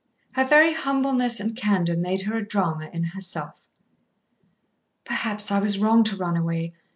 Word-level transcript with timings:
Her 0.33 0.43
very 0.45 0.73
humbleness 0.73 1.39
and 1.39 1.55
candour 1.55 1.95
made 1.95 2.21
her 2.21 2.35
a 2.35 2.43
drama 2.43 2.89
in 2.91 3.03
herself. 3.03 3.69
"Perhaps 5.05 5.51
I 5.51 5.59
was 5.59 5.77
wrong 5.77 6.03
to 6.05 6.17
run 6.17 6.35
away. 6.35 6.73